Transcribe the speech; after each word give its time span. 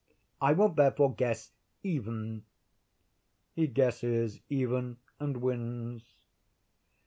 I 0.41 0.53
will 0.53 0.69
therefore 0.69 1.13
guess 1.13 1.51
even;'—he 1.83 3.67
guesses 3.67 4.39
even, 4.49 4.97
and 5.19 5.37
wins. 5.43 6.15